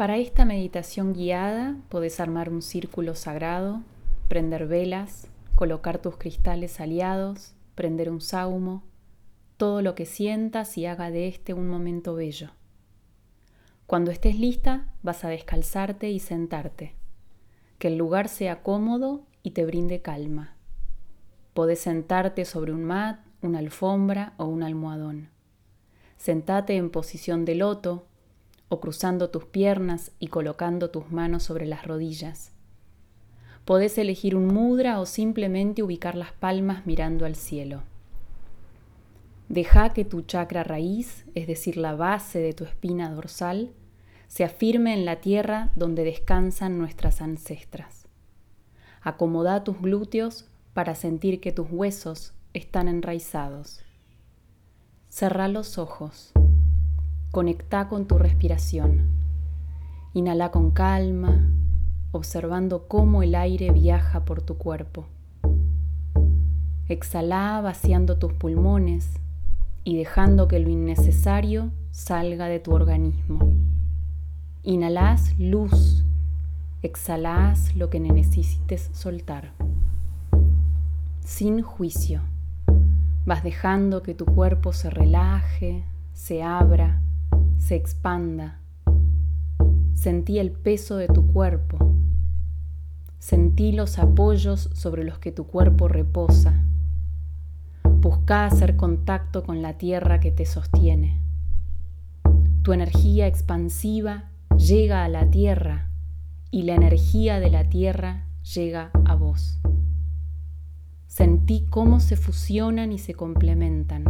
Para 0.00 0.16
esta 0.16 0.46
meditación 0.46 1.12
guiada 1.12 1.76
podés 1.90 2.20
armar 2.20 2.48
un 2.48 2.62
círculo 2.62 3.14
sagrado, 3.14 3.82
prender 4.28 4.66
velas, 4.66 5.28
colocar 5.56 5.98
tus 5.98 6.16
cristales 6.16 6.80
aliados, 6.80 7.52
prender 7.74 8.08
un 8.08 8.22
saumo, 8.22 8.82
todo 9.58 9.82
lo 9.82 9.94
que 9.94 10.06
sientas 10.06 10.78
y 10.78 10.86
haga 10.86 11.10
de 11.10 11.28
este 11.28 11.52
un 11.52 11.68
momento 11.68 12.14
bello. 12.14 12.48
Cuando 13.86 14.10
estés 14.10 14.38
lista 14.38 14.86
vas 15.02 15.22
a 15.22 15.28
descalzarte 15.28 16.08
y 16.08 16.18
sentarte. 16.18 16.94
Que 17.78 17.88
el 17.88 17.98
lugar 17.98 18.28
sea 18.28 18.62
cómodo 18.62 19.26
y 19.42 19.50
te 19.50 19.66
brinde 19.66 20.00
calma. 20.00 20.56
Podés 21.52 21.80
sentarte 21.80 22.46
sobre 22.46 22.72
un 22.72 22.84
mat, 22.84 23.20
una 23.42 23.58
alfombra 23.58 24.32
o 24.38 24.46
un 24.46 24.62
almohadón. 24.62 25.28
Sentate 26.16 26.76
en 26.76 26.88
posición 26.88 27.44
de 27.44 27.56
loto 27.56 28.06
o 28.70 28.80
cruzando 28.80 29.28
tus 29.28 29.44
piernas 29.44 30.12
y 30.20 30.28
colocando 30.28 30.88
tus 30.88 31.10
manos 31.10 31.42
sobre 31.42 31.66
las 31.66 31.84
rodillas. 31.84 32.52
Podés 33.66 33.98
elegir 33.98 34.36
un 34.36 34.46
mudra 34.46 35.00
o 35.00 35.06
simplemente 35.06 35.82
ubicar 35.82 36.14
las 36.14 36.32
palmas 36.32 36.86
mirando 36.86 37.26
al 37.26 37.34
cielo. 37.34 37.82
Deja 39.48 39.92
que 39.92 40.04
tu 40.04 40.22
chakra 40.22 40.62
raíz, 40.62 41.24
es 41.34 41.48
decir, 41.48 41.76
la 41.76 41.96
base 41.96 42.38
de 42.38 42.52
tu 42.52 42.64
espina 42.64 43.10
dorsal, 43.10 43.72
se 44.28 44.44
afirme 44.44 44.94
en 44.94 45.04
la 45.04 45.16
tierra 45.16 45.72
donde 45.74 46.04
descansan 46.04 46.78
nuestras 46.78 47.20
ancestras. 47.20 48.06
Acomoda 49.02 49.64
tus 49.64 49.80
glúteos 49.80 50.46
para 50.72 50.94
sentir 50.94 51.40
que 51.40 51.50
tus 51.50 51.66
huesos 51.68 52.32
están 52.54 52.86
enraizados. 52.86 53.80
Cerra 55.08 55.48
los 55.48 55.78
ojos. 55.78 56.32
Conecta 57.30 57.86
con 57.86 58.06
tu 58.06 58.18
respiración. 58.18 59.02
Inhala 60.14 60.50
con 60.50 60.72
calma, 60.72 61.48
observando 62.10 62.88
cómo 62.88 63.22
el 63.22 63.36
aire 63.36 63.70
viaja 63.70 64.24
por 64.24 64.42
tu 64.42 64.58
cuerpo. 64.58 65.06
Exhala 66.88 67.60
vaciando 67.60 68.18
tus 68.18 68.32
pulmones 68.32 69.20
y 69.84 69.96
dejando 69.96 70.48
que 70.48 70.58
lo 70.58 70.70
innecesario 70.70 71.70
salga 71.92 72.46
de 72.46 72.58
tu 72.58 72.72
organismo. 72.72 73.38
Inhalás 74.64 75.38
luz, 75.38 76.04
exhalás 76.82 77.76
lo 77.76 77.90
que 77.90 78.00
necesites 78.00 78.90
soltar. 78.92 79.52
Sin 81.20 81.62
juicio, 81.62 82.22
vas 83.24 83.44
dejando 83.44 84.02
que 84.02 84.14
tu 84.14 84.24
cuerpo 84.24 84.72
se 84.72 84.90
relaje, 84.90 85.84
se 86.12 86.42
abra, 86.42 87.00
se 87.60 87.76
expanda. 87.76 88.58
Sentí 89.94 90.40
el 90.40 90.50
peso 90.50 90.96
de 90.96 91.06
tu 91.06 91.32
cuerpo. 91.32 91.78
Sentí 93.20 93.70
los 93.70 94.00
apoyos 94.00 94.70
sobre 94.72 95.04
los 95.04 95.20
que 95.20 95.30
tu 95.30 95.46
cuerpo 95.46 95.86
reposa 95.86 96.64
Busca 98.00 98.46
hacer 98.46 98.76
contacto 98.76 99.42
con 99.42 99.60
la 99.60 99.76
tierra 99.76 100.20
que 100.20 100.30
te 100.30 100.46
sostiene. 100.46 101.20
Tu 102.62 102.72
energía 102.72 103.26
expansiva 103.26 104.30
llega 104.56 105.04
a 105.04 105.08
la 105.10 105.28
tierra 105.30 105.90
y 106.50 106.62
la 106.62 106.76
energía 106.76 107.40
de 107.40 107.50
la 107.50 107.68
tierra 107.68 108.24
llega 108.54 108.90
a 109.04 109.14
vos. 109.14 109.60
Sentí 111.08 111.66
cómo 111.68 112.00
se 112.00 112.16
fusionan 112.16 112.90
y 112.90 112.98
se 112.98 113.12
complementan. 113.12 114.04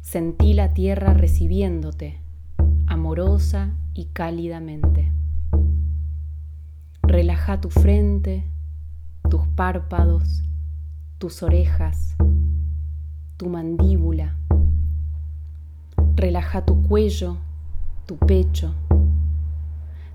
Sentí 0.00 0.54
la 0.54 0.72
tierra 0.72 1.12
recibiéndote, 1.12 2.20
amorosa 3.06 3.70
y 3.94 4.06
cálidamente. 4.06 5.12
Relaja 7.04 7.60
tu 7.60 7.70
frente, 7.70 8.50
tus 9.30 9.46
párpados, 9.46 10.42
tus 11.18 11.44
orejas, 11.44 12.16
tu 13.36 13.48
mandíbula. 13.48 14.36
Relaja 16.16 16.64
tu 16.64 16.82
cuello, 16.82 17.36
tu 18.06 18.16
pecho. 18.16 18.74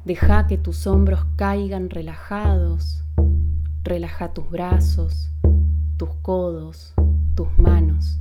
Deja 0.04 0.48
que 0.48 0.58
tus 0.58 0.86
hombros 0.86 1.26
caigan 1.38 1.90
relajados. 1.90 3.06
Relaja 3.86 4.34
tus 4.34 4.50
brazos, 4.50 5.32
tus 5.96 6.10
codos, 6.22 6.94
tus 7.36 7.58
manos. 7.58 8.20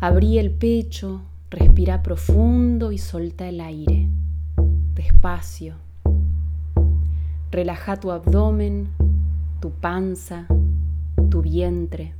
Abrí 0.00 0.38
el 0.38 0.50
pecho, 0.50 1.22
respira 1.54 2.02
profundo 2.02 2.92
y 2.92 2.98
solta 2.98 3.48
el 3.48 3.60
aire. 3.60 4.08
Despacio. 4.94 5.74
Relaja 7.50 7.96
tu 7.98 8.10
abdomen, 8.10 8.88
tu 9.60 9.70
panza, 9.70 10.46
tu 11.30 11.42
vientre. 11.42 12.14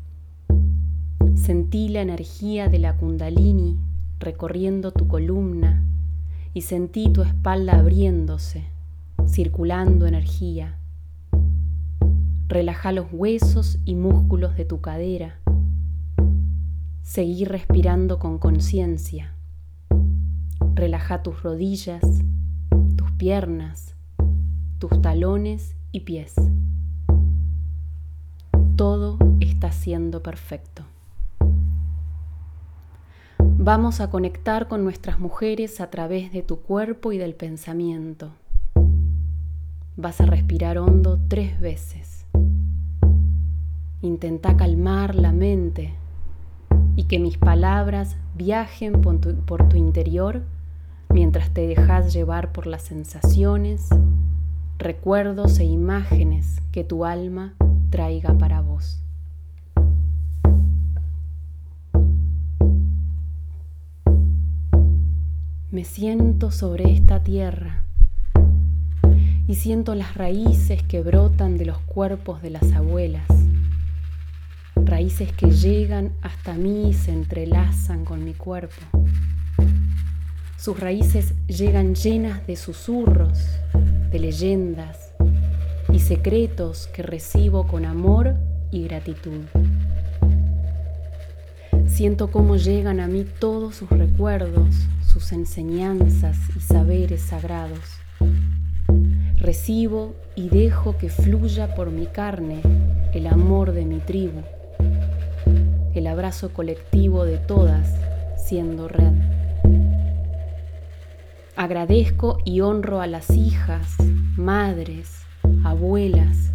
Sentí 1.35 1.89
la 1.89 2.01
energía 2.01 2.69
de 2.69 2.79
la 2.79 2.97
kundalini 2.97 3.77
recorriendo 4.21 4.93
tu 4.93 5.09
columna 5.09 5.85
y 6.55 6.63
sentí 6.63 7.13
tu 7.13 7.23
espalda 7.23 7.79
abriéndose, 7.79 8.65
circulando 9.27 10.07
energía. 10.07 10.79
Relaja 12.47 12.93
los 12.93 13.07
huesos 13.13 13.79
y 13.85 13.97
músculos 13.97 14.57
de 14.57 14.65
tu 14.65 14.81
cadera. 14.81 15.41
Seguí 17.05 17.45
respirando 17.45 18.19
con 18.19 18.39
conciencia. 18.39 19.35
Relaja 20.75 21.23
tus 21.23 21.43
rodillas, 21.43 22.01
tus 22.97 23.13
piernas, 23.13 23.95
tus 24.79 25.03
talones 25.03 25.77
y 25.93 26.01
pies. 26.01 26.35
Todo 28.75 29.19
está 29.39 29.71
siendo 29.71 30.23
perfecto. 30.23 30.85
Vamos 33.39 34.01
a 34.01 34.09
conectar 34.09 34.67
con 34.67 34.83
nuestras 34.83 35.21
mujeres 35.21 35.83
a 35.83 35.91
través 35.91 36.33
de 36.33 36.43
tu 36.43 36.63
cuerpo 36.63 37.13
y 37.13 37.19
del 37.19 37.35
pensamiento. 37.35 38.31
Vas 39.97 40.23
a 40.23 40.27
respirar 40.27 40.79
hondo 40.79 41.21
tres 41.29 41.61
veces. 41.61 42.25
Intenta 44.01 44.57
calmar 44.57 45.15
la 45.15 45.33
mente 45.33 45.93
y 46.97 47.05
que 47.05 47.19
mis 47.19 47.39
palabras 47.39 48.17
viajen 48.35 49.01
por 49.01 49.21
tu, 49.21 49.35
por 49.37 49.69
tu 49.69 49.77
interior 49.77 50.43
mientras 51.11 51.51
te 51.51 51.67
dejas 51.67 52.13
llevar 52.13 52.53
por 52.53 52.67
las 52.67 52.83
sensaciones, 52.83 53.89
recuerdos 54.79 55.61
e 55.61 55.65
imágenes 55.65 56.61
que 56.73 56.83
tu 56.83 57.05
alma 57.05 57.55
traiga 57.91 58.37
para 58.37 58.61
vos. 58.61 59.01
Me 65.71 65.85
siento 65.85 66.51
sobre 66.51 66.93
esta 66.93 67.23
tierra 67.23 67.85
y 69.47 69.57
siento 69.57 69.95
las 69.95 70.15
raíces 70.15 70.83
que 70.83 71.01
brotan 71.01 71.59
de 71.59 71.67
los 71.67 71.79
cuerpos 71.79 72.43
de 72.43 72.51
las 72.51 72.73
abuelas, 72.73 73.27
raíces 74.95 75.33
que 75.33 75.51
llegan 75.51 76.13
hasta 76.23 76.53
mí 76.55 76.91
y 76.91 76.93
se 76.93 77.11
entrelazan 77.11 78.05
con 78.05 78.25
mi 78.25 78.33
cuerpo. 78.33 78.81
Sus 80.57 80.79
raíces 80.79 81.35
llegan 81.49 81.97
llenas 81.97 82.47
de 82.47 82.55
susurros, 82.55 83.41
de 84.13 84.21
leyendas 84.21 85.13
y 85.93 85.99
secretos 85.99 86.87
que 86.95 87.03
recibo 87.03 87.67
con 87.67 87.87
amor 87.87 88.37
y 88.71 88.85
gratitud. 88.85 89.43
Siento 91.89 92.31
cómo 92.31 92.55
llegan 92.55 93.01
a 93.01 93.09
mí 93.09 93.27
todos 93.41 93.75
sus 93.75 93.91
recuerdos, 93.91 94.77
sus 95.05 95.33
enseñanzas 95.33 96.39
y 96.57 96.61
saberes 96.61 97.21
sagrados. 97.21 97.99
Recibo 99.39 100.15
y 100.37 100.51
dejo 100.51 100.97
que 100.99 101.09
fluya 101.09 101.75
por 101.75 101.91
mi 101.91 102.07
carne 102.07 102.63
el 103.13 103.27
amor 103.27 103.73
de 103.73 103.85
mi 103.85 103.99
tribu, 103.99 104.43
el 105.95 106.07
abrazo 106.07 106.53
colectivo 106.53 107.25
de 107.25 107.39
todas 107.39 107.89
siendo 108.37 108.89
red. 108.89 109.13
Agradezco 111.57 112.39
y 112.45 112.61
honro 112.61 113.01
a 113.01 113.07
las 113.07 113.31
hijas, 113.31 113.97
madres, 114.37 115.23
abuelas 115.65 116.51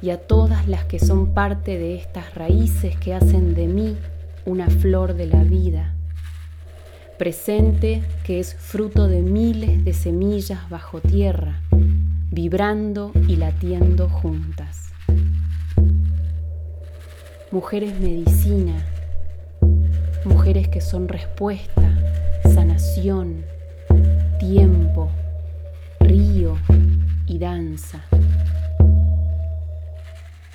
y 0.00 0.10
a 0.10 0.18
todas 0.18 0.68
las 0.68 0.84
que 0.84 0.98
son 0.98 1.34
parte 1.34 1.78
de 1.78 1.96
estas 1.96 2.34
raíces 2.34 2.96
que 2.96 3.14
hacen 3.14 3.54
de 3.54 3.66
mí 3.66 3.96
una 4.46 4.70
flor 4.70 5.14
de 5.14 5.26
la 5.26 5.42
vida, 5.42 5.94
presente 7.18 8.02
que 8.24 8.40
es 8.40 8.54
fruto 8.54 9.06
de 9.06 9.20
miles 9.20 9.84
de 9.84 9.92
semillas 9.92 10.68
bajo 10.70 11.00
tierra, 11.00 11.60
vibrando 12.30 13.12
y 13.28 13.36
latiendo 13.36 14.08
juntas. 14.08 14.95
Mujeres 17.50 17.98
medicina, 18.00 18.74
mujeres 20.24 20.68
que 20.68 20.80
son 20.80 21.08
respuesta, 21.08 21.82
sanación, 22.44 23.44
tiempo, 24.38 25.10
y 27.26 27.38
danza. 27.38 28.04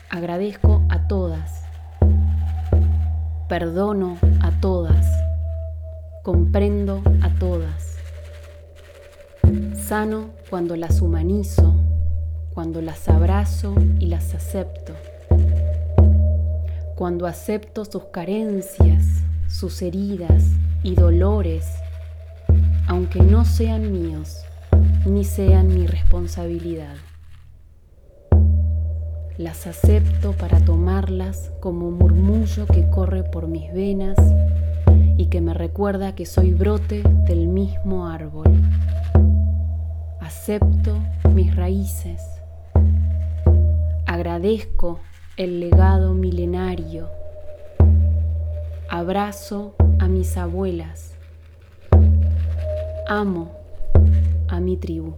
Agradezco 0.09 0.81
a 0.89 1.07
todas. 1.07 1.63
Perdono 3.47 4.17
a 4.41 4.51
todas. 4.61 5.05
Comprendo 6.23 7.01
a 7.21 7.29
todas. 7.29 7.97
Sano 9.75 10.29
cuando 10.49 10.75
las 10.75 11.01
humanizo, 11.01 11.75
cuando 12.53 12.81
las 12.81 13.09
abrazo 13.09 13.75
y 13.99 14.07
las 14.07 14.33
acepto. 14.33 14.93
Cuando 17.01 17.25
acepto 17.25 17.83
sus 17.83 18.03
carencias, 18.11 19.23
sus 19.47 19.81
heridas 19.81 20.43
y 20.83 20.93
dolores, 20.93 21.65
aunque 22.85 23.23
no 23.23 23.43
sean 23.43 23.91
míos 23.91 24.43
ni 25.07 25.23
sean 25.23 25.69
mi 25.69 25.87
responsabilidad. 25.87 26.93
Las 29.39 29.65
acepto 29.65 30.33
para 30.33 30.63
tomarlas 30.63 31.51
como 31.59 31.89
murmullo 31.89 32.67
que 32.67 32.87
corre 32.91 33.23
por 33.23 33.47
mis 33.47 33.73
venas 33.73 34.19
y 35.17 35.25
que 35.25 35.41
me 35.41 35.55
recuerda 35.55 36.13
que 36.13 36.27
soy 36.27 36.53
brote 36.53 37.01
del 37.25 37.47
mismo 37.47 38.05
árbol. 38.05 38.45
Acepto 40.19 40.99
mis 41.33 41.55
raíces. 41.55 42.21
Agradezco 44.05 44.99
el 45.41 45.59
legado 45.59 46.13
milenario. 46.13 47.09
Abrazo 48.87 49.73
a 49.97 50.07
mis 50.07 50.37
abuelas. 50.37 51.15
Amo 53.07 53.51
a 54.47 54.59
mi 54.59 54.77
tribu. 54.77 55.15